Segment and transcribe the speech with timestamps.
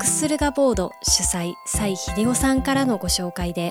[0.00, 3.70] クスルガボード主催蔡秀夫さんからのご紹介で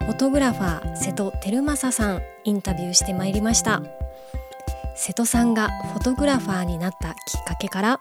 [0.00, 3.82] フォトグラファー瀬戸照正さんインタビューしてまいりました。
[4.96, 7.98] 瀬戸さんがフォトグラファーになったきっかけから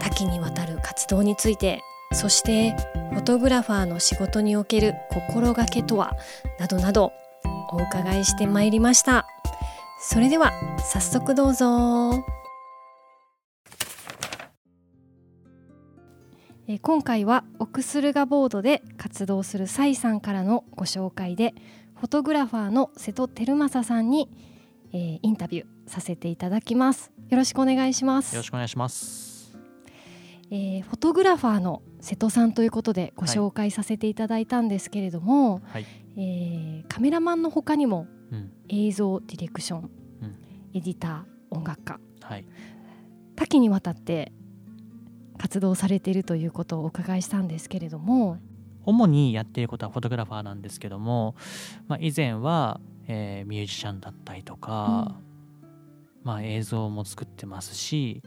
[0.00, 2.74] 多岐にわたる活動についてそして
[3.10, 6.16] フォトグラファーの仕事における心がけとは
[6.58, 7.12] などなど
[7.70, 9.26] お伺いしてまいりました。
[10.00, 12.43] それでは早速どうぞ。
[16.66, 21.54] えー今回はオクスルガボードで活動するサイさんからのご紹介で
[21.96, 24.28] フォトグラファーの瀬戸照正さんに、
[24.92, 29.56] えーインタビューさせていただきますよろしくお願いしますよろしくお願いします。
[30.50, 35.86] えーフォトグラファーの瀬戸さんということでご紹介させていただいたんですけれども、はい。
[36.16, 38.52] えーカメラマンの他にもうん。
[38.68, 39.90] 映像ディレクション、
[40.22, 40.36] うん
[40.74, 42.44] エディター音楽家はい。
[43.36, 44.32] 多岐にわたって
[45.38, 48.38] 活動されているということをお伺いしたんですけれども、
[48.84, 51.34] 主にやっていることはフォトグラファーなんですけども、
[51.88, 55.16] まあ、以前は、えーミュージシャンだったりとか、
[56.22, 58.22] まあ、映像も作ってますし、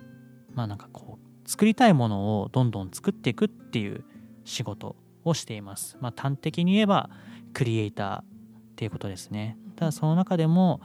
[0.54, 4.04] まあなんかこう作りたいものをどんどん作っていくっていう
[4.44, 5.98] 仕事をしています。
[6.02, 7.10] まあ、端的に言えば
[7.54, 8.24] クリエイターっ
[8.76, 9.58] ていうことですね。
[9.76, 10.82] ただその中でも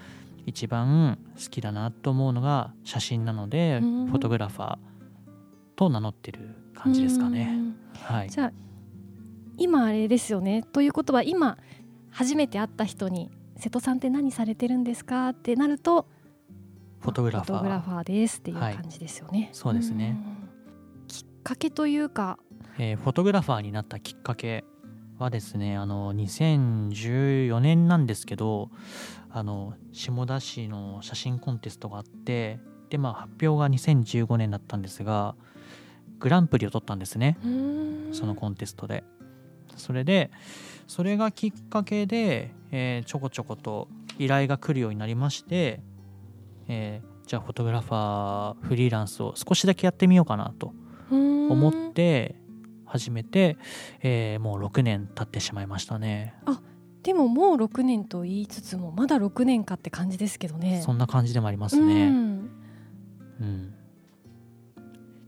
[0.47, 4.07] 一番好きだなと思うのが写真なので、うん。
[4.07, 4.92] フォトグラファー
[5.83, 7.53] と名乗ってる感じですかね。
[7.53, 8.31] うんはい。
[8.31, 8.53] じゃあ
[9.59, 11.59] 今あれですよねということは今
[12.11, 16.07] 初めて会った人に「瀬戸さんって何されてるんですか?」ってなると
[17.01, 19.51] フォトグラファーファーですっていうはい感じですよね。
[19.53, 22.39] そうですねうんきっかけというか、
[22.79, 24.65] えーフォトグラファーになったきっかけ
[25.19, 28.71] はですねあの2014年なんですけど
[29.31, 35.35] あの下田市の写真コンテストがあってで、まあ、発表が2015年だったんですが
[36.23, 37.37] グランプリを取ったんですね。
[38.13, 39.03] そのコンテストで。
[39.77, 40.31] それで
[40.87, 43.89] それがきっかけで、えーちょこちょこと
[44.19, 45.81] 依頼が来るようになりまして、
[46.69, 50.73] えーじゃあフォトグラファーフリーランスを少しだけやってみようかなと
[51.11, 52.37] 思思って
[52.85, 53.57] 始めて、
[54.01, 56.35] えーもう6年経ってしまいましたね。
[57.03, 60.83] でももう6年と言いつつもまだ6年かって感じですけどね。
[60.85, 62.13] そんな感じでもありますうねん。
[63.41, 63.75] うん、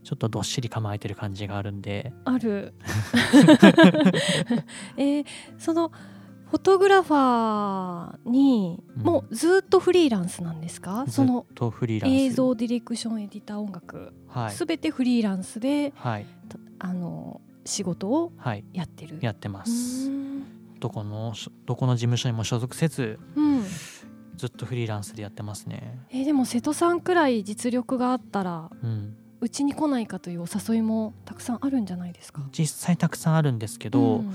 [0.05, 2.13] ちょっとどっしり構えてる感じがあるんで。
[2.25, 2.73] ある。
[4.97, 5.25] えー
[5.57, 5.91] その
[6.51, 9.03] フォトグラファーに、うん。
[9.03, 11.03] もうずっとフリーランスなんですか？
[11.07, 12.13] ずそのっとフリーランス。
[12.13, 14.13] 映像ディレクションエディター音楽。
[14.27, 14.51] はい。
[14.51, 16.25] すべ、てフリーランスではい。
[16.79, 18.63] あの仕事をはい。
[18.73, 19.17] やってる。
[19.21, 20.43] やってまうすん。
[20.79, 21.33] どこの
[21.65, 23.63] どこの事務所にも所属せずうん。
[24.37, 25.99] ずっとフリーランスでやってますね。
[26.11, 32.41] えーでも瀬戸さんくらい実力があったらうんうちに来ないかというお誘いもたくさんあるんじゃないですか？
[32.51, 34.33] 実際たくさんあるんですけど、うん。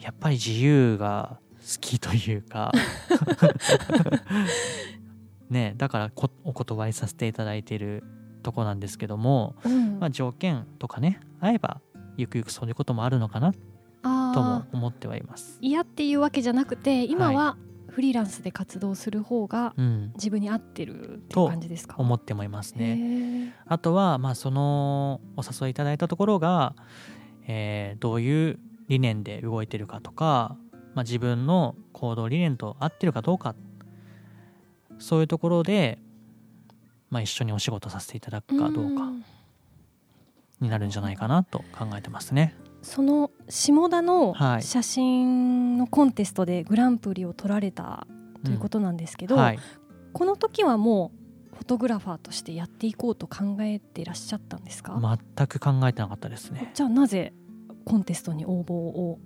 [0.00, 2.72] やっぱり自由が好きというか。
[5.48, 8.02] ねだからこお断りさせていただいている
[8.42, 10.00] とこなんですけども、うん。
[10.00, 11.80] まあ、条件とかね合えば
[12.16, 13.54] ゆくゆくそういうこともあるのかな
[14.02, 15.58] あともー思ってはいます。
[15.60, 17.56] 嫌っていうわけじゃなくて今は
[17.92, 21.96] フリーランスで活動する方がうん、自分に合ってるっていう感じですか？
[21.98, 22.96] 思ってもいますね。
[22.96, 23.54] ね。
[23.66, 26.74] あとは、まあ、そのお誘いいただいたところが、
[27.46, 28.58] えーどういう
[28.88, 30.56] 理念で動いてるかとか、
[30.94, 33.54] まあ、自分の行動理念と合ってるかどうか
[34.98, 35.98] そういうところで、
[37.10, 39.24] まあ、一緒にお仕事させていただくかどうかん
[40.60, 42.54] になるんじゃないかなと考えてますね。
[42.82, 44.62] その下田のはい。
[44.62, 48.06] 写真のコンテストでグランプリを取られた
[48.44, 49.58] ということなんですけど、はい、
[50.12, 51.12] この時はも
[51.52, 55.00] うフォトグラファーとしてやっていこうと考えてらっしゃったんですか、
[55.36, 56.72] 全く考えてなかったですね。
[56.74, 57.32] じゃあなぜ
[57.84, 59.18] コンテストに応募を？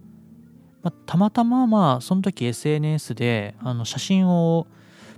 [0.82, 4.67] まあ、たまたままあその時 SNS であの写真を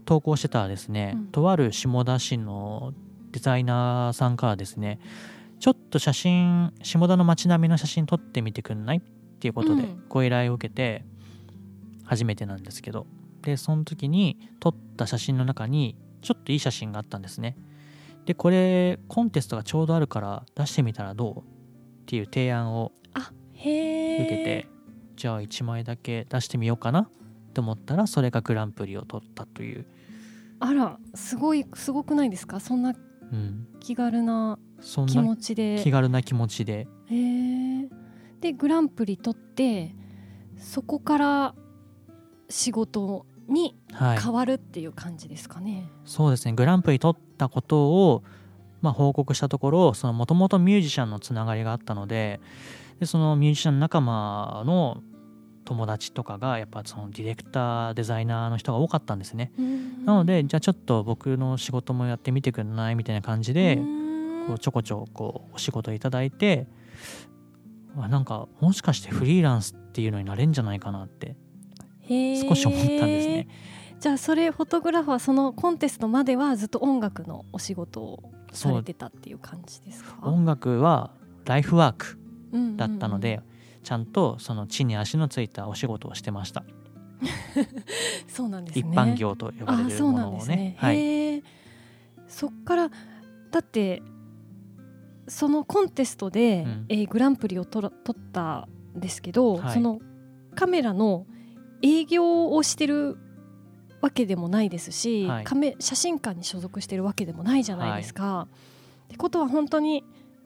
[0.05, 1.26] 投稿してたらですね、うん。
[1.26, 2.94] とある下田市の
[3.32, 5.00] デザイナーさんからですね
[5.60, 8.99] ちょっと写真下田の街並みの写真撮ってみてくんない？
[8.99, 9.00] っ
[9.40, 10.05] ていうことでうん。
[10.08, 11.05] ご依頼を受けて
[12.05, 13.06] 初めてなんですけど。
[13.43, 17.56] でその時に撮った写真の中にちょっといい写真があったんですね。
[18.25, 21.38] でこれコンテストがちょうどあるから出してみたらどう？
[21.38, 21.43] っ
[22.06, 22.93] ていう提案を
[23.55, 24.66] 受けて
[25.16, 27.10] じゃあ1枚だけ出してみようかなっ
[27.55, 29.87] て思ったらそれがグランプリを取ったという、
[30.58, 32.60] あらすごいすごくないですか？
[32.60, 32.94] そんな
[33.31, 35.80] うん、気軽なそん気持なちで。
[35.82, 36.88] 気軽な気持ちで。
[37.06, 37.88] へえ
[38.40, 39.94] でグランプリ取って
[40.56, 41.54] そこから
[42.48, 44.19] 仕事にはい。
[44.19, 46.52] 変わるっていう感じですかね、そうですね。
[46.52, 48.22] グランプリ取ったことを、
[48.82, 52.40] まあ、報告したところもともとミュージシャンのつながりがあったので
[53.00, 55.02] でそのミュージシャン仲間の
[55.64, 59.52] 友達とかがやっぱそのディレクターデザイナーの人が多かったんですね。
[60.04, 62.94] なのでじゃあちょっと僕の仕事もやってみてくんない？
[62.94, 63.78] みたいな感じで
[64.48, 66.66] こうちょこちょこお仕事いただいて
[67.96, 71.36] あなんかもしかしてフリーランスっていうのになれんじゃないかなって
[72.08, 73.48] 少し思ったんですね。
[74.00, 78.22] じゃあそれフォトグラファーそのコンテストまではずっと音楽のお仕事を
[78.52, 80.16] されてたっていう感じですか？
[80.22, 81.10] 音楽は
[81.44, 82.18] ライフワーク
[82.52, 82.76] うんうんうん。
[82.76, 83.42] だったので、
[83.82, 86.64] ちゃんとその地に足のついたお仕事をしてました、
[88.28, 88.88] そうなんですね。
[88.88, 90.56] 一般業と呼ばれるものをね。
[90.56, 90.76] ね。
[90.78, 91.42] はい、
[92.28, 92.90] そっから
[93.50, 94.02] だって
[95.28, 96.86] そのコンテストで、うん。
[96.88, 99.75] えーグランプリを取ったんですけど、はい。
[99.75, 100.00] その
[100.54, 101.26] カメラの
[101.82, 103.16] 営業をしてる
[104.00, 105.44] わけでもないですし、はい。
[105.44, 108.48] カメ写真館に所属してるわけでもないじゃないですか。
[109.04, 110.04] ってことは本当に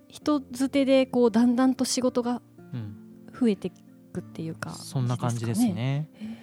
[0.09, 2.43] 人づてでこうだんだんと仕事が
[2.73, 2.97] うん、
[3.39, 3.71] 増えてい
[4.13, 6.09] くっていうかそんな感じですね。
[6.15, 6.42] へえ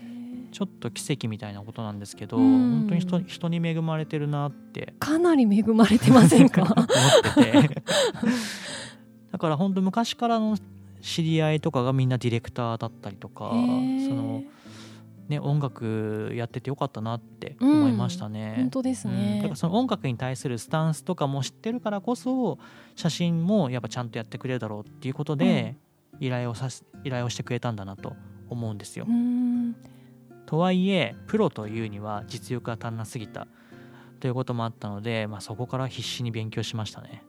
[0.52, 2.80] ちょっと奇跡みたいなことなんですけど、うん。
[2.82, 4.94] 本当に人人に恵まれてるなって。
[5.00, 6.64] かなり恵まれてませんか？
[6.64, 6.86] 思っ
[7.36, 7.84] てて。
[9.32, 10.58] だから本当昔からの
[11.02, 14.44] 知り合いとかがみんなディレクターだったりとかその、
[15.30, 18.56] ね、音楽やっててよかったなって思いましたね。
[18.58, 19.16] 本当ですうん。
[19.16, 22.58] ねだからその音楽に対するスタンスとかも知ってるからこそ
[22.96, 25.76] 写真もやっぱちゃんとやってくれるだろうっていうことで
[26.20, 28.14] 依頼をさす依頼をしてくれたんだなと
[28.50, 29.06] 思うんですよ。
[29.08, 29.12] う。
[29.12, 29.76] ん
[30.50, 33.46] とはいえプロというには実力が足んなすぎた。
[34.20, 37.24] ということもあったので、まあ、そこから必死に勉強しましたね。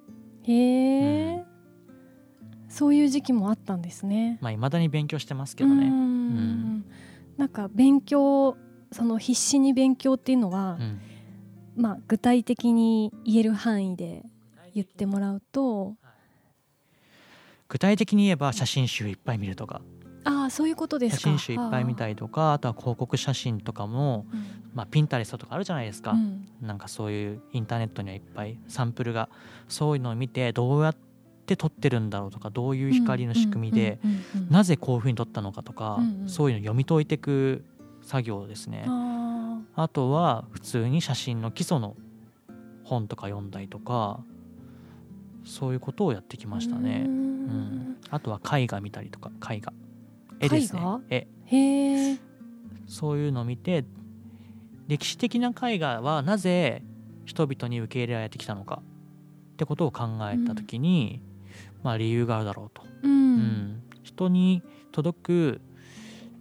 [0.44, 0.52] へ
[1.00, 1.44] え、うん。
[2.66, 4.38] そういう時期もあったんですね。
[4.40, 5.88] まあ未だに勉強してますけどね。
[5.88, 6.36] うん。
[6.78, 6.84] ん。
[7.36, 8.56] なんか勉強
[8.90, 11.00] その必死に勉強っていうのはう、ん。
[11.76, 14.22] まあ具体的に言える範囲で
[14.74, 15.94] 言ってもらうと。
[17.68, 19.82] 具体的に言えば写真集いっぱい見るとか
[20.50, 21.20] そういうことですか？
[21.20, 24.44] 写真集いっぱい見たい、りとかあとは広告写真とかも、うん。
[24.72, 26.46] まあ、ピンタレストとかあるじゃないですか、うん。
[26.60, 29.28] なんかそういうインターネットにはいっぱいサンプルが
[29.68, 30.96] そういうのを見てどうやっ
[31.46, 33.98] て撮ってるんだろうとかどういう光の仕組みで、
[34.48, 36.28] なぜこういうふうに撮ったのかとか、うんうん。
[36.28, 37.64] そういうの読み解いていく
[38.02, 38.84] 作業ですね。
[38.86, 39.88] ああ。
[39.88, 41.96] とは普通に写真の基礎の
[42.84, 44.20] 本とか読んだりとか
[45.44, 47.04] そういうことをやってきーましたね。
[47.06, 47.16] ううん。
[47.16, 49.72] ん、あとは絵画見たりとか絵画
[50.40, 50.82] 絵ですね。
[51.08, 51.28] 絵。
[51.44, 52.18] へえ
[52.86, 53.84] そういうのを見て
[54.88, 56.82] 歴史的な絵画はなぜ
[57.24, 58.82] 人々に受け入れられてきたのか
[59.52, 61.22] ってことを考えた時に、
[61.82, 63.36] まあ理由があるだろうと、ううん。
[63.36, 65.60] ん人に届く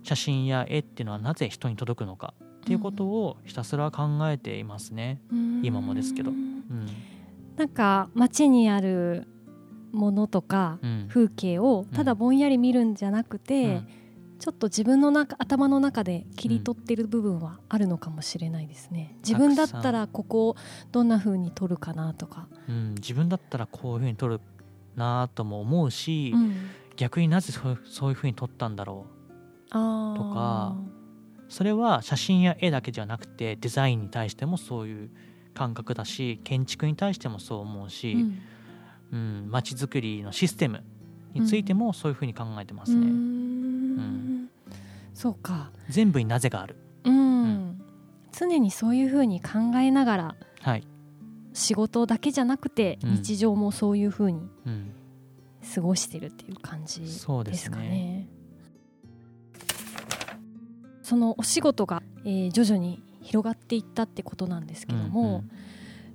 [0.04, 5.22] 写真や絵っていうのはなぜ人に届くのかっていうことをひたすら考えていますね。
[5.32, 5.62] うん。
[5.64, 6.32] 今もですけど。
[6.32, 6.88] うんうん。
[7.58, 9.28] なんか街にある
[9.92, 11.06] ものとかうん。
[11.10, 13.88] 風景をただぼんやり見るんじゃなくて、うん。
[14.40, 19.18] ちょっと自分の中頭の中で切り取ってる部分はあるのかもしれないですね。
[19.18, 20.56] 自分だったらここを
[20.94, 22.48] どんな風に撮るかなとか。
[22.70, 24.40] うん、自分だったらこういうふうに撮る
[24.96, 26.56] なとも思うし、うん。
[27.00, 29.06] 逆になぜそうそういうふうに撮ったんだろ
[29.72, 35.10] あーとかうそれは写真や絵だけじゃなくてデザインに対してもそういう
[35.54, 38.40] 感覚だし建築に対してもそう思うし、うん
[39.12, 40.84] うん街づくりのシステム
[41.34, 43.08] についてもそういうふうに考えてますね。
[43.08, 44.50] うーん
[45.14, 46.76] そうか、全部になぜがある。
[47.04, 47.82] うんん
[48.32, 50.84] 常にそういう風に考えながらはい、
[51.54, 54.92] 仕事だけじゃなくてうん日常もそういう風にうん、
[55.76, 57.90] 過ごしてるっていう感じそうでですすかね。
[57.90, 58.28] ね。
[61.04, 65.44] そのお仕事が、えー徐々に広がっていったってことなんですけども、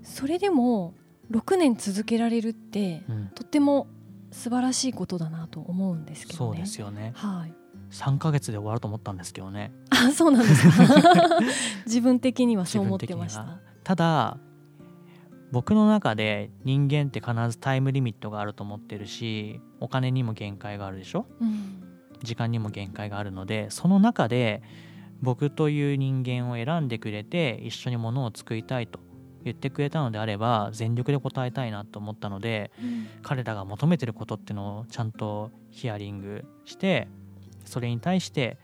[0.03, 0.95] それでも
[1.31, 3.87] 6年続けられるってうんうんとっても
[4.31, 6.57] 素晴らしいことだなと思うんですけどね。
[6.57, 7.13] そうですよね。
[7.15, 7.55] はい。
[7.91, 9.73] 3ヶ月で終わると思ったんですけどね。
[9.91, 11.39] あ、そうなんですか。
[11.87, 13.61] 自分的にはそう思ってました。
[13.85, 14.39] ただ
[15.53, 21.27] 僕の中で人間って必ずタイムリミットがあると思ってるしお金にも限界があるでしょ？
[21.41, 21.81] うん。
[22.25, 24.63] 時間にも限界があるのでその中で
[25.23, 28.99] 僕という人間を選んでくれて一緒にものを作りたいと
[29.45, 32.73] 言ってくれたのであれば全力で答えたいなと思ったので
[33.23, 37.09] 彼らが求めてることっていうのをちゃんとヒアリングして
[37.65, 38.59] それに対して、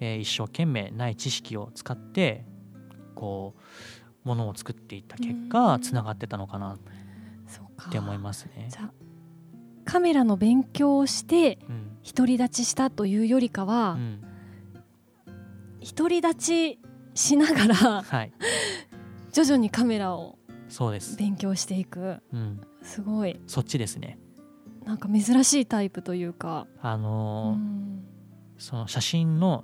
[0.00, 2.44] えー一生懸命ない知識を使って
[3.14, 3.54] こ
[4.24, 5.48] うものを作っていった結うん。
[5.48, 6.78] 果つながってたのかなっ
[7.90, 8.68] て思いますね。
[8.70, 8.78] じ。
[8.78, 8.90] ゃあ
[9.84, 11.98] カメラの勉強をしてうん。
[12.04, 14.22] 独り立ちしたというよりかは、うん。
[15.96, 16.78] 独り立ち
[17.14, 18.32] しながらはい
[19.36, 22.22] 徐々にカメラをそうです、勉強していく。
[22.32, 23.38] うん、すごい。
[23.46, 24.18] そっちですね。
[24.86, 28.04] なんか珍しいタイプというか、あうのーん。
[28.56, 29.62] その写真の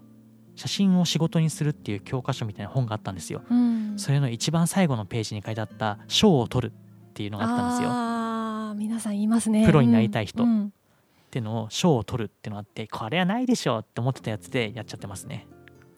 [0.57, 3.41] 写真を仕事にするっていう教科書みたいな本があったんですよ。
[3.49, 3.95] うん。
[3.97, 7.89] それの一番最後のページに書いてあった賞を取るっていうのがあったんですよ。
[7.89, 9.65] っあー皆さん言いますね。
[9.65, 10.43] プロになりたい人。
[10.43, 10.51] うん。
[10.51, 10.73] うん
[11.31, 15.47] ていうのを賞を取るっていうのがあってこれはないでしょって思ってたやつでやっちゃってますね。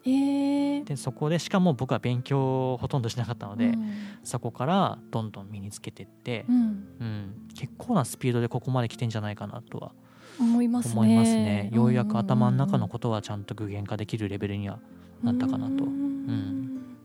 [0.06, 0.84] えー。
[0.84, 3.92] でそこでしかも僕は勉強をほとんどしなかったので、うん。
[4.22, 6.56] そこからどんどん身につけてってう、ん。
[7.00, 9.92] うん、結構なスピードでここまで来てんじゃないかなとは
[10.40, 10.92] 思いますね。
[10.92, 11.70] 思いますね。
[11.72, 14.78] ようやく頭の中のこことはちゃんと具現化できるレベルには
[15.22, 15.84] なったかなと。
[15.84, 16.96] ん。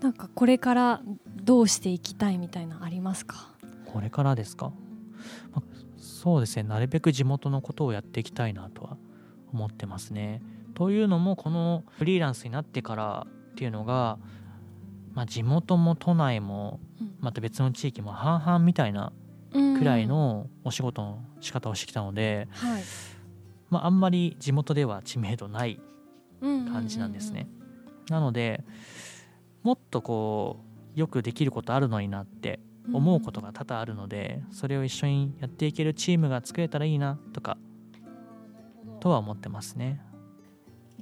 [0.00, 1.02] なんかこれから
[1.44, 3.48] どうしていきたいみたいなのありますか？
[3.86, 4.72] これからですか、
[5.52, 5.62] ま
[5.98, 6.62] そうですね。
[6.62, 8.96] なるべく地元のことをやっていきたいなとは
[9.52, 10.40] 思ってますね。
[10.74, 14.18] というのもこのフリーランスになってからっていうのが、
[15.12, 16.80] まあ、地元も都内も
[17.20, 19.12] また別の地域も半々みたいな
[19.52, 22.82] くらいのお仕事の仕方をしてきたので、はい
[23.70, 25.80] まあ、あんまり地元では知名度ない
[26.40, 27.46] 感感じなんですね。
[28.10, 28.64] なので
[29.62, 30.64] もっとこ
[30.96, 32.60] うよくできることあるのになって
[32.92, 37.56] 思うことが多々あるのでそれを一緒にやっていけるチームが作れたらいいなとか
[39.00, 40.00] とは思ってますね。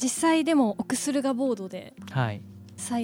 [0.02, 2.42] 実際でもオクスルガボードではい、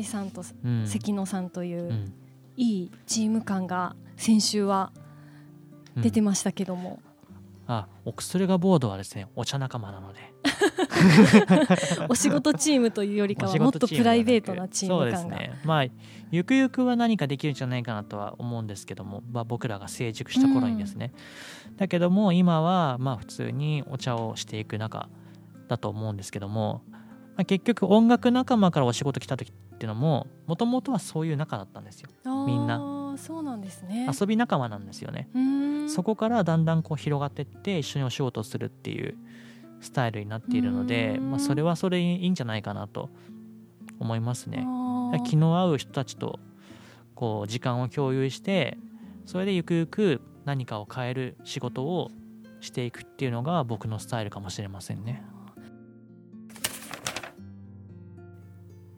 [0.05, 2.13] さんとうん関野さんといううん。
[2.57, 4.93] いいチーム感が先週は
[5.95, 7.01] うん出てましたけども、
[7.67, 10.21] あオクスルガボードはですねお茶仲間なので。
[12.09, 15.61] お仕事チームというよりかはもっとプライベートなチーム感が、そうですね。
[15.65, 15.85] まあ
[16.31, 21.13] ゆくゆくは何かできるんじゃないかなとは思うんですけども、まあ、僕らが成熟した頃にですね、
[21.77, 25.09] だけども今はまあ普通にお茶をしていく中
[25.69, 26.99] だと思うんですけども、ま
[27.43, 32.09] あ、結局音楽仲間からお仕事来た時っていうのももともとはそういう仲だったんですよ。
[32.47, 33.15] みんな。
[33.19, 34.09] そうなんですね。
[34.19, 35.29] 遊び仲間なんですよね。
[35.89, 39.17] そこからだんだんこう広がってって一緒にお仕事をするっていう
[39.81, 41.31] スタイルになっているのでう、ん。
[41.31, 43.11] まあ、それはそれにいいんじゃないかなと
[43.99, 44.67] 思いますね。
[45.25, 46.39] 気の合う人たちと
[47.15, 48.77] こう時間を共有して
[49.25, 52.11] それでゆくゆく何かを変える仕事を
[52.61, 55.23] していくっていうのが僕のスタイルかもしれませんね。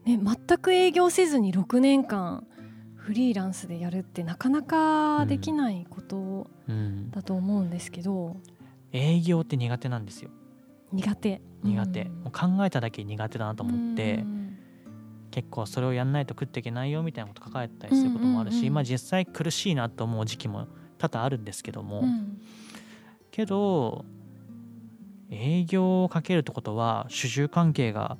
[0.09, 2.47] ね、全く営業せずに6年間
[2.95, 8.37] フリーランスでやるってなかなかできないことうん、だと思うんですけど、
[8.91, 10.29] 営業って苦手なんですよ。
[10.91, 11.41] 苦手。
[11.63, 12.23] 苦手、うん。
[12.23, 14.57] もう考えただけ苦手だなと思って、うん。
[15.31, 18.73] 結構それをやんないと食っていけないよみたいなこと書かれたりすることもあるし、うんうんうん。
[18.73, 22.39] まあ実際苦しいなと思う時期も多々あるんですけども、うん。
[23.31, 24.05] けど
[25.31, 28.17] 営業をかけるってことは主従関係が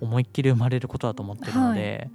[0.00, 2.10] 思いっきり生まれることだと思ってるので、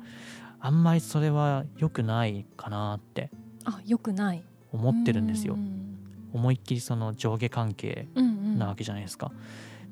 [0.60, 3.30] あんまりそれは良くないかなって
[3.66, 4.44] あよくない。
[4.72, 5.98] 思ってるんですよ、うん。
[6.34, 8.60] 思いっきりその上下関係うんうん。
[8.60, 9.32] なわけじゃないですか、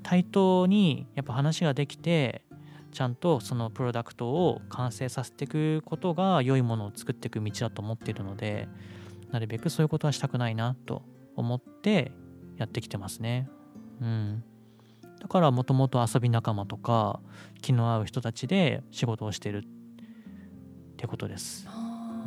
[0.04, 2.44] 対等にやっぱ話ができて
[2.92, 8.68] ちゃんとそのプロダクトを完成させていくことが良いものを作っていく道だと思っているので
[9.32, 11.02] なるべくそういうことはしたくないなと
[11.36, 12.12] 思って
[12.58, 13.50] やってきてますね。
[14.02, 14.44] うん
[15.24, 17.22] だからもともと遊び仲間とか
[17.62, 21.66] 気の合う人たちで仕事をしてるってことです。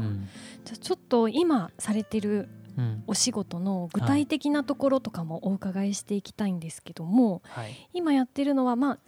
[0.01, 0.27] うん。
[0.65, 2.49] じゃあちょっと今されてる
[2.79, 3.05] うん。
[3.07, 7.89] お仕事の具体的なところとかもお伺いしていきたいんですけども、はい。
[7.93, 8.99] 今やってるのは、まあ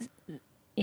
[0.75, 0.81] え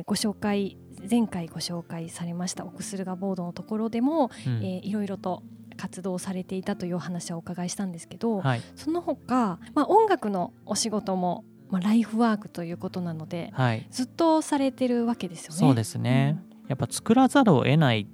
[0.00, 0.76] ーご紹介
[1.08, 4.64] 前回ご紹介されましたオクスルガボードのところでも、うん。
[4.64, 5.42] えーいろいろと
[5.76, 8.62] 活動されていたというお話をお伺いしたんですけど、はい。
[8.76, 13.86] その他、まあ、音楽のお仕事も、まあ、ライフワークということなのではい。
[13.90, 15.58] ずっとされてるわけですよね。
[15.58, 18.06] そうですね、やっぱ作らざるを得ないっ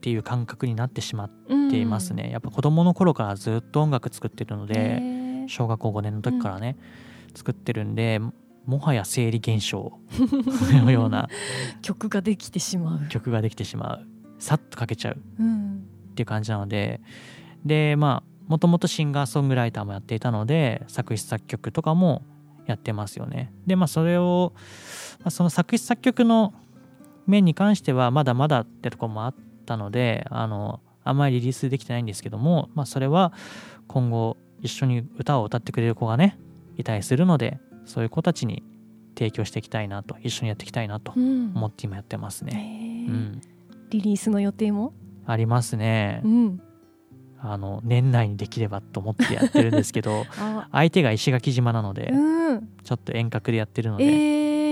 [0.00, 5.48] ていう感覚になってしまっうんていますね、やっぱ子供の頃からずっと音楽作ってるのへでー。
[5.48, 6.76] 小学校5年の時からね、
[7.34, 8.20] 作ってるんで
[8.64, 9.98] もはや生理現象
[10.84, 11.28] のような。
[11.82, 13.08] 曲ができてしまう。
[13.08, 14.06] 曲ができてしまう。
[14.38, 15.18] さっと書けちゃう。
[15.38, 15.84] うん。
[16.10, 17.00] っていう感じなので。
[17.64, 22.22] でまあもともとシンガーソングライターもやっていたので作詞作曲とかも
[22.66, 23.52] やってますよね。
[23.66, 24.52] でまあそれを、
[25.20, 26.54] まあ、その作詞作曲の
[27.26, 29.34] 面に関してはまだまだってところもあっ
[29.66, 33.32] たのであのあんまりリリースできてないんですけども、まあ、それは
[33.88, 36.38] 今後一緒に歌を歌ってくれる子がね
[36.76, 38.62] いたりするのでそういう子たちに
[39.16, 41.52] 提供していきたいなと一緒にやっていきたいなとうん。
[41.54, 43.06] 思って今やってますね。
[43.08, 43.40] うん、
[43.90, 44.94] リリースの予定も、
[45.26, 46.22] ありますね。
[46.24, 46.28] う。
[46.28, 46.62] ん、
[47.44, 52.68] あの年内にできればと思ってやってるんですけど あ相手が石垣島なのでうん。
[52.84, 54.08] ちょっと遠隔でやってるので、え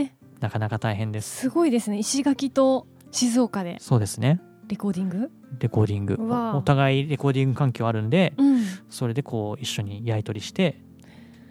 [0.02, 0.10] ー、
[0.40, 1.40] なかなか大変です。
[1.40, 1.98] すごいですね。
[1.98, 4.40] 石垣と静岡でそうですね。
[4.68, 6.16] レコーディング、レコーディング。
[6.54, 10.80] お互いレコーディング環境あるんでうん、それでこう一緒にやり取りして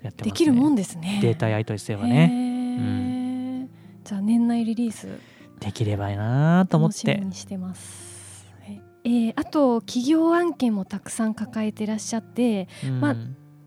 [0.03, 1.19] やってます、ね、できるもんですね。
[1.21, 5.07] データやり取りすればへねーじゃあ年内リリース。
[5.59, 8.09] できればいいなと思っ楽しみてにしてます。
[9.03, 13.00] はいえーあと企業案件もたくさん抱えてらっしゃってうん。
[13.00, 13.15] まあ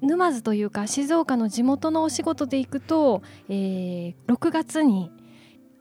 [0.05, 5.13] 沼津というか静岡の地元のお仕事で行くと、えー6月に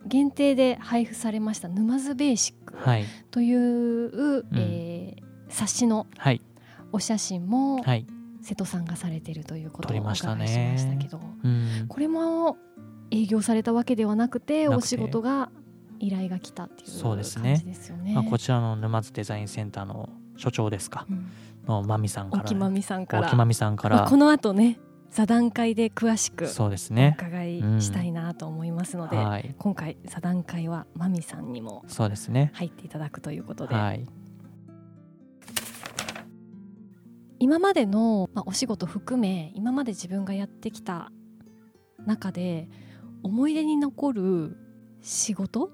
[0.06, 6.42] 限定で配布されました「沼津ベーシックはい」という、えー冊子のはい。
[6.94, 8.06] お写真もはい、
[8.42, 12.58] 瀬戸さんがされているということをお伺いしまましたけどうん、これも
[13.12, 14.68] 営業されたわけではなくて。
[14.68, 15.50] お仕事が
[16.02, 17.52] 依頼が来たっていうそうですね。
[17.52, 18.14] 感じですよね。
[18.14, 21.06] まあ、こちらの沼津デザインセンターの所長ですか。
[21.10, 21.32] うん。
[21.68, 22.44] のまみさんから。
[22.44, 23.28] 沖まみさんから。
[23.28, 24.80] 沖まみさんから、まあこの後ね
[25.12, 29.54] 座談会で詳しくそうですおね伺いしたいなと思いますので、はい。
[29.60, 32.52] 今回座談会はまみさんにもそうですね。
[32.56, 34.06] 入っていただくということで、はい。
[37.38, 41.12] 今までの、まあ、お仕事含め今まで自分がやってきた
[42.06, 42.70] 中で
[43.24, 44.58] 思い出に残る
[45.02, 45.72] 仕事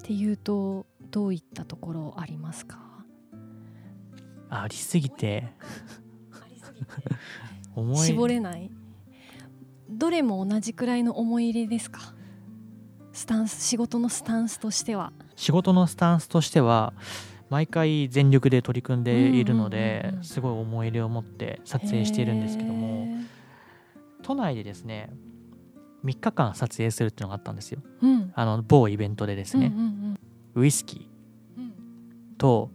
[0.00, 2.78] っていうとどういったところありますか？
[4.48, 5.52] ありすぎて。
[7.76, 8.06] 思い。
[8.06, 8.70] 絞れない？
[9.90, 12.00] どれも同じくらいの思い入れですか？
[13.12, 15.12] スタンス仕事のスタンスとしては。
[15.36, 16.94] 仕事のスタンスとしては
[17.50, 23.16] 毎回全力で取り組んでいるので、すごい思い入れを持って撮影しているんですけどもへ
[24.22, 25.10] 都内でですね
[26.04, 27.80] 3日間撮影するっていうのがあったんですよ。
[28.02, 28.32] ーうん。
[28.34, 30.20] あの某イベントでですね、うんうん
[30.54, 31.08] ウイスキ
[31.56, 31.64] うん。
[31.64, 31.70] ー
[32.38, 32.70] と、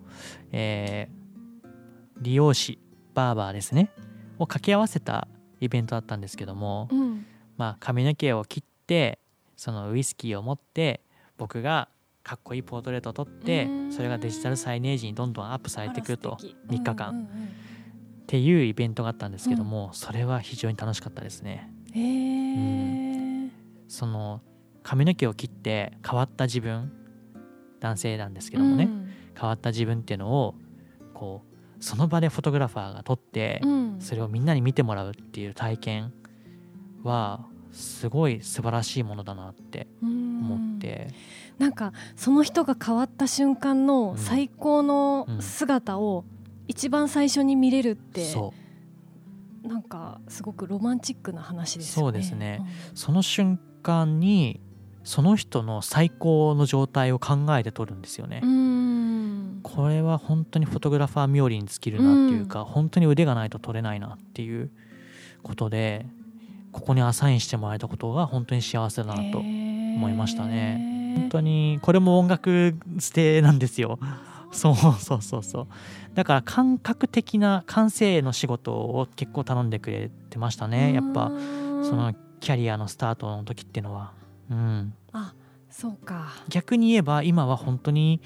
[0.52, 1.16] えー
[2.22, 2.80] 理容師
[3.14, 3.92] バーバーですね。
[4.40, 5.28] を掛け合わせた
[5.60, 7.26] イベントだったんですけども、うん。
[7.58, 9.20] まあ、髪の毛を切って
[9.58, 11.02] そのウイスキーを持って
[11.38, 11.90] 僕が
[12.24, 13.92] かっこいいポートレートを撮ってうん。
[13.92, 16.30] それがデジタルサイネージにどんどんアップされてくると。
[16.30, 16.78] あら素敵。
[16.82, 17.10] 3日間。
[17.10, 17.50] うんうん
[18.26, 21.70] っていうイベントがあったんですけども、それは非常に楽しかったですね。
[21.96, 22.02] うん。
[22.02, 22.95] へえ
[23.96, 24.42] その
[24.84, 26.92] 髪の毛を切って変わった自分
[27.80, 28.90] 男性なんですけどもね、
[29.40, 30.56] 変わった自分っていうのを
[31.14, 31.44] こ
[31.80, 33.70] うその場でフォトグラファーが撮ってうん。
[33.70, 36.14] うんそれをみんなに見てもらうっていう体験
[37.04, 41.08] はすごい素晴らしいものだなって思って、
[41.58, 46.26] なんかその人が変わった瞬間の最高の姿を
[46.68, 48.54] 一番最初に見れるって、そ
[49.64, 49.68] う。
[49.68, 52.06] なんかすごくロマンチックな話ですよね。
[52.06, 52.62] そうですね。
[52.94, 54.60] その瞬間に
[55.04, 58.42] その人の最高の状態を考えて撮るんですよね。
[58.44, 58.50] うん。
[58.50, 59.16] うん
[59.66, 64.70] これは本当にフォトグラファー冥利に尽きるなっていうか、本当に腕がないと撮れないなっていう
[65.42, 66.06] ことで
[66.72, 71.16] ここにアサインしてもらえたことが本当に幸せだなと思いましたね。
[71.18, 73.98] 本当にこれも音楽捨てなんですよ。
[74.52, 75.68] そうそうそうそう
[76.14, 81.30] だから感覚的な感性の仕事を結構頼んでくれてましたねやっぱ
[81.84, 84.12] そのキャリアのスタートの時っていうのは。
[84.52, 84.94] うん。
[85.14, 85.34] あ
[85.72, 86.28] そうか。
[86.48, 88.22] 逆に言えば今は本当に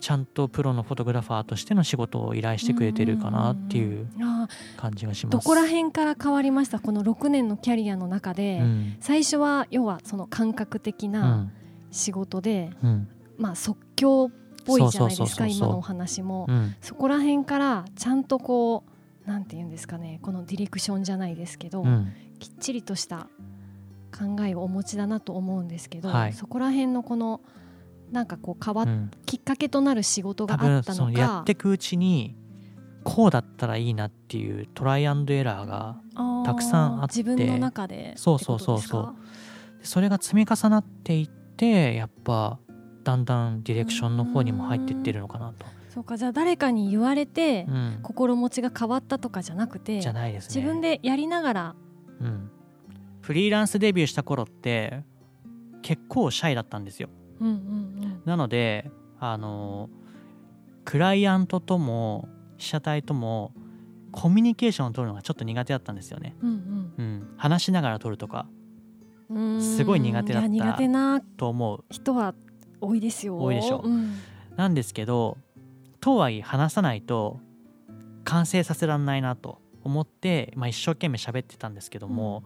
[0.00, 5.32] ちゃんとプロのフォトグラファーとしての仕事を依頼してくれてるかなっていうあ感じがします。
[5.32, 6.80] どこら辺から変わりました？
[6.80, 8.96] この6年のキャリアの中で、うん。
[9.00, 11.52] 最初は要はその感覚的うなん。
[11.90, 13.08] 仕事で、うん。
[13.36, 14.30] まあ即興っ
[14.64, 16.74] ぽいじゃないですか今のお話も、うん。
[16.80, 18.84] そこら辺からちゃんとこ
[19.26, 23.28] うなんて言うんですかねこのディレクションじゃないですけど、うんきっちりとした
[24.16, 26.32] 考えをお持ちだなと思うんですけど、はい。
[26.32, 27.40] そこら辺のこの
[28.12, 29.10] なんかこう変わっ、うん。
[29.26, 32.36] きっかけとなる仕事があったのそのやかっていくうちに
[33.02, 35.96] こうだったらいいなっていうトライアンドエラーが
[36.44, 37.22] たくさんあって。
[37.22, 39.14] 自分の中でそうそうそうそう。
[39.82, 42.58] それが積み重なっていってやっぱ
[43.02, 46.16] だんだんディレクションの方にも入っていってるのかなと、そうか。
[46.16, 50.62] じゃあ誰かに言われて、うん、心持ちが変わったとかじゃなくてじゃないですね。
[50.62, 51.74] 自分でやりながら
[52.20, 52.50] うん、
[53.20, 55.02] フリーランスデビューした頃って
[55.82, 57.08] 結構シャイだったんですよ。
[57.40, 59.90] うんうんなのであの
[60.84, 63.52] クライアントとも被写体とも
[64.12, 66.94] コミュニケーションを取るのがちょっと苦手だったんですよね、うんうん。
[66.96, 68.46] うん、話しながら撮るとか
[69.60, 71.84] すごい苦手だったいや苦手なと思う。
[71.90, 72.34] 人は
[72.80, 73.38] 多いですよ。
[73.38, 73.88] 多いでしょう。
[73.88, 74.14] ん。
[74.56, 75.38] なんですけど
[76.00, 77.40] とはいえ話さないと
[78.24, 82.44] 完成させられないなと思って、まあ、一生懸命喋ってたんですけども、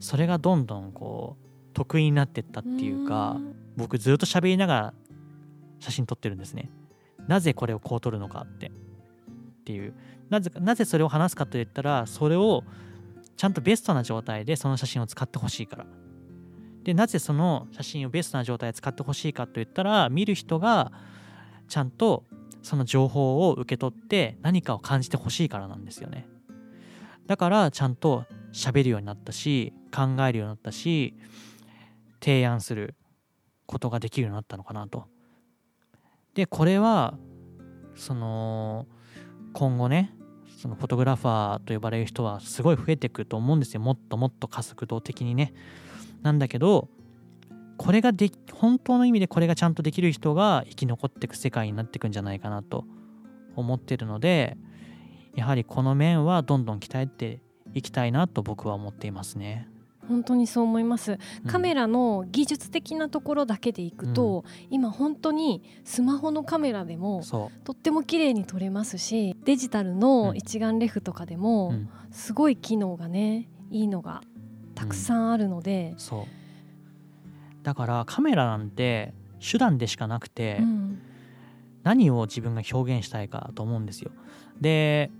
[0.00, 3.38] それがどんどんこう得意になってったっていうか
[3.76, 4.94] 僕ずっと喋りながら
[5.78, 6.70] 写真撮ってるんですね。
[7.28, 8.68] なぜこれをこう撮るのかって。
[8.68, 8.70] っ
[9.64, 9.94] ていう。
[10.30, 12.64] なぜなぜそれを話すかといったらそれを
[13.36, 15.86] ちゃんとベストな状態でその写真を使ってほしいから。
[16.82, 20.92] でなぜその写真をベストな状態で使ってほしいかといったら見る人が
[21.68, 22.24] ちゃんと
[22.62, 26.28] その情報を受け取って何かを感じてほしいからなんですよね
[27.26, 31.14] だからちゃんと喋るようになったし考えるようになったし
[32.20, 32.94] 提案する
[33.66, 35.04] ことができるようになったのかなと。
[36.34, 37.14] でこれは
[37.94, 38.86] その
[39.52, 40.14] 今後ね
[40.58, 43.80] そのフォトグラファーと呼ばれる人はすごい増えてくると思うんですよ。
[43.80, 45.52] もっともっと加速度的にね。
[46.22, 46.88] なんだけど
[47.76, 52.84] これがで本当の意味でこれがちゃんとできる人が生き残っていく世界になっていくんじゃないかなと
[53.54, 54.56] 思ってるので
[55.36, 57.40] やはりこの面はどんどん鍛えて
[57.74, 59.68] いきたいなと僕は思っていますね。
[60.08, 61.18] 本当にそう思います。
[61.46, 67.22] カメラの技術的なところだけでいくと、うん、今本当にスマホのカメラでも
[67.64, 71.74] とっても綺麗に撮れますしデジタルの一眼レフとかでも
[72.12, 74.22] すごい機能がねいいのが
[74.74, 76.26] たくさんあるので、うん、そう。
[77.64, 81.02] だからカメラなんて手段でしかなくて、うん、
[81.82, 84.12] 何を自分が表現したいかと思うんですよ。
[84.60, 85.10] で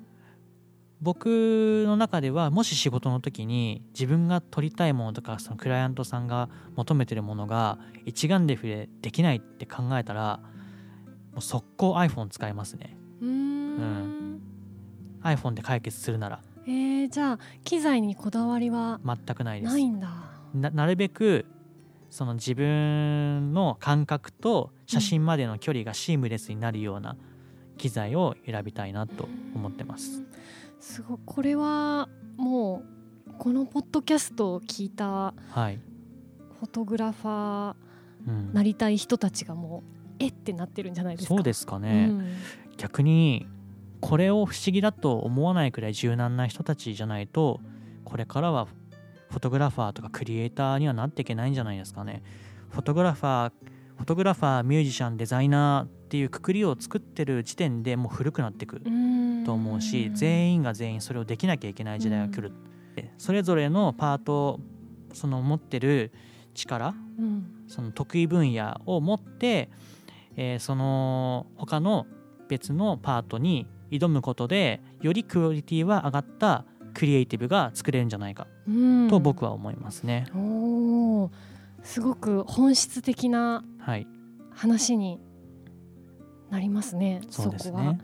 [1.01, 10.41] 僕の中ではもし仕事の時に自分が撮りたいものとかそのクライアントさんが求めてるものが一眼レフでできないって考えたら
[11.33, 12.97] もう速攻 iPhone 使いますね。
[13.21, 14.41] うん。
[15.23, 16.41] iPhone で解決するなら。
[16.67, 19.73] えー、じゃあ機材にこだわりは全くないです。
[19.73, 20.09] ないんだ。
[20.55, 21.45] ななるべく
[22.09, 27.17] その自分の感覚と写真までの距離がシームレスになるような
[27.77, 30.23] 機材を選びたいなと思ってます。
[30.87, 31.19] すごい。
[31.25, 32.83] これはも
[33.29, 35.35] うこのポッドキャストを聞いた
[36.61, 41.35] フォトグラファーなりたい人たちがもう、えってなってるんじゃないですか。
[41.35, 42.37] そうですかね、うん、
[42.77, 43.47] 逆に
[44.01, 47.61] これを不思議だと思わないくらい柔軟な人たちじゃないと
[48.05, 48.67] これからは
[49.29, 52.23] フォトグラファーとかクリエイターにはなっていけないんじゃないですかね。
[52.71, 53.53] フォトグラファー
[53.97, 58.81] フォトグラファーミュージシャンデザイナーっていうくくりを作ってる時点でもう古くなっていく
[59.47, 62.53] と思うし全員が全員それをできなきゃいけない時代が来る。
[63.17, 64.59] それぞれのパート
[65.13, 66.11] その持ってる
[66.55, 69.69] 力、うん、その得意分野を持って、
[70.37, 72.07] えー、その他の
[72.49, 78.47] 別のパートに挑むことでよりクオリティは上がったクリエイティブが作れるんじゃないか
[79.11, 80.27] と僕は思いますね。
[80.35, 81.31] うん、お
[81.83, 83.63] すごく本質的な
[84.51, 85.21] 話に
[86.51, 87.97] なりますね、はい、そこは。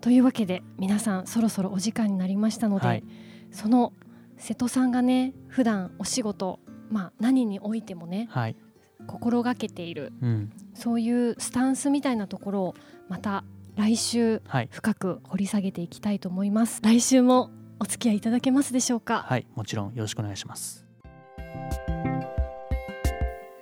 [0.00, 3.04] というわけで皆さんそろそろお時間になりましたので、はい、
[3.50, 3.92] その
[4.36, 8.56] 瀬戸さんがね普段お仕事、まあ、何においてもね、はい、
[9.06, 12.74] 心がけている、うん、そういうスタンスみたいなところを
[13.08, 13.44] また
[13.76, 19.24] 来週深く掘り下げていきたいと思います、来週もお付き合いいただけますでしょうか？
[19.26, 19.46] はい。
[19.54, 20.84] もちろんよろしくお願いします。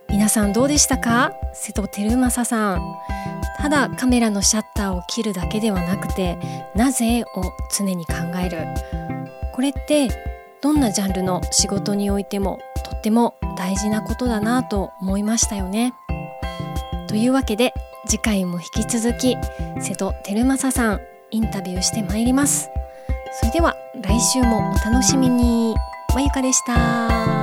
[0.09, 1.33] 皆さんどうでしたか？
[1.53, 2.97] 瀬戸照正さん
[3.59, 6.39] ただカメラのシャッターを切るだけではなくて
[6.75, 7.27] なぜを
[7.77, 8.15] 常に考
[8.45, 8.67] える？
[9.55, 10.09] これって
[10.63, 15.95] どんなジャンルの仕事においてもとっても大事なことだなと思いましたよね。
[17.09, 17.73] というわけで
[18.07, 19.37] 次回も引き続き
[19.81, 22.69] 瀬戸照正さんインタビューしてまいります。
[23.41, 25.75] それでは来週もお楽しみに。
[26.15, 27.36] まゆかでした。